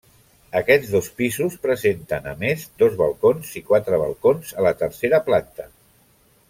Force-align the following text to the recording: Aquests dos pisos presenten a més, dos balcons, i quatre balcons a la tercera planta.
Aquests 0.59 0.93
dos 0.93 1.09
pisos 1.19 1.57
presenten 1.65 2.31
a 2.31 2.33
més, 2.45 2.65
dos 2.83 2.97
balcons, 3.03 3.55
i 3.61 3.63
quatre 3.71 4.01
balcons 4.07 4.55
a 4.63 4.69
la 4.69 4.77
tercera 4.85 5.21
planta. 5.29 5.71